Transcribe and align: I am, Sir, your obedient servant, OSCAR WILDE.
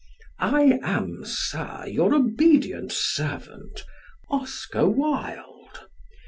I 0.39 0.79
am, 0.81 1.25
Sir, 1.25 1.83
your 1.85 2.15
obedient 2.15 2.91
servant, 2.91 3.85
OSCAR 4.31 4.89
WILDE. 4.89 5.77